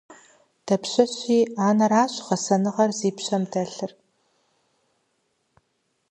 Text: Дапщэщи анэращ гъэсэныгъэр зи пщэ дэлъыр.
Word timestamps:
Дапщэщи 0.65 1.37
анэращ 1.67 2.13
гъэсэныгъэр 2.25 2.91
зи 2.99 3.09
пщэ 3.17 3.37
дэлъыр. 3.51 3.91